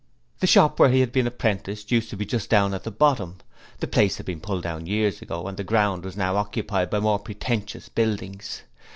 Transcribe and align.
The 0.39 0.47
shop 0.47 0.79
where 0.79 0.89
he 0.89 0.99
had 0.99 1.11
been 1.11 1.27
apprenticed 1.27 1.91
used 1.91 2.09
to 2.09 2.17
be 2.17 2.25
just 2.25 2.49
down 2.49 2.73
at 2.73 2.85
the 2.85 2.89
bottom; 2.89 3.35
the 3.81 3.85
place 3.87 4.17
had 4.17 4.25
been 4.25 4.39
pulled 4.39 4.63
down 4.63 4.87
years 4.87 5.21
ago, 5.21 5.45
and 5.45 5.55
the 5.57 5.63
ground 5.63 6.05
was 6.05 6.17
now 6.17 6.37
occupied 6.37 6.89
by 6.89 6.99
more 6.99 7.19
pretentious 7.19 7.87
buildings. 7.87 8.63